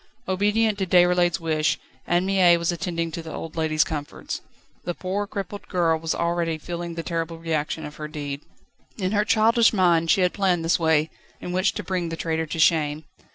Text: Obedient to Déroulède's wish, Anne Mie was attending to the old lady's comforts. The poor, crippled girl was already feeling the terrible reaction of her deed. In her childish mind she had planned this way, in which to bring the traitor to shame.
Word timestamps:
Obedient 0.27 0.79
to 0.79 0.87
Déroulède's 0.87 1.39
wish, 1.39 1.79
Anne 2.07 2.25
Mie 2.25 2.57
was 2.57 2.71
attending 2.71 3.11
to 3.11 3.21
the 3.21 3.31
old 3.31 3.55
lady's 3.55 3.83
comforts. 3.83 4.41
The 4.83 4.95
poor, 4.95 5.27
crippled 5.27 5.67
girl 5.67 5.99
was 5.99 6.15
already 6.15 6.57
feeling 6.57 6.95
the 6.95 7.03
terrible 7.03 7.37
reaction 7.37 7.85
of 7.85 7.97
her 7.97 8.07
deed. 8.07 8.41
In 8.97 9.11
her 9.11 9.23
childish 9.23 9.73
mind 9.73 10.09
she 10.09 10.21
had 10.21 10.33
planned 10.33 10.65
this 10.65 10.79
way, 10.79 11.11
in 11.39 11.51
which 11.51 11.73
to 11.73 11.83
bring 11.83 12.09
the 12.09 12.15
traitor 12.17 12.47
to 12.47 12.57
shame. 12.57 13.03